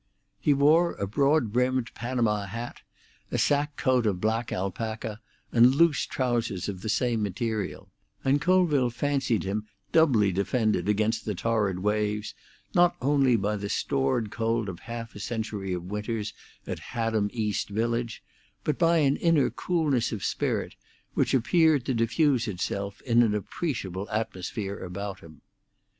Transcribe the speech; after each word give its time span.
He 0.39 0.51
wore 0.51 0.95
a 0.95 1.05
broad 1.05 1.53
brimmed 1.53 1.93
Panama 1.93 2.45
hat, 2.47 2.81
a 3.29 3.37
sack 3.37 3.75
coat 3.77 4.07
of 4.07 4.19
black 4.19 4.51
alpaca, 4.51 5.19
and 5.51 5.75
loose 5.75 6.07
trousers 6.07 6.67
of 6.67 6.81
the 6.81 6.89
same 6.89 7.21
material, 7.21 7.87
and 8.25 8.41
Colville 8.41 8.89
fancied 8.89 9.43
him 9.43 9.67
doubly 9.91 10.31
defended 10.31 10.89
against 10.89 11.23
the 11.25 11.35
torrid 11.35 11.81
waves 11.81 12.33
not 12.73 12.95
only 12.99 13.35
by 13.35 13.55
the 13.55 13.69
stored 13.69 14.31
cold 14.31 14.69
of 14.69 14.79
half 14.79 15.13
a 15.13 15.19
century 15.19 15.71
of 15.71 15.83
winters 15.91 16.33
at 16.65 16.79
Haddam 16.79 17.29
East 17.31 17.69
Village, 17.69 18.23
but 18.63 18.79
by 18.79 18.97
an 18.97 19.17
inner 19.17 19.51
coolness 19.51 20.11
of 20.11 20.23
spirit, 20.25 20.73
which 21.13 21.35
appeared 21.35 21.85
to 21.85 21.93
diffuse 21.93 22.47
itself 22.47 23.01
in 23.01 23.21
an 23.21 23.35
appreciable 23.35 24.09
atmosphere 24.09 24.79
about 24.79 25.19
him. 25.19 25.41